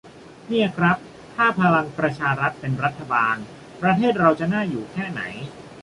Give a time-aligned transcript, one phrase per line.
[0.47, 0.97] "เนี่ยครับ
[1.35, 3.35] ถ้าพลังประชารัฐเป็นรัฐบาล
[3.81, 5.21] ประเทศเราจะน่าอยู่แค่ไหน"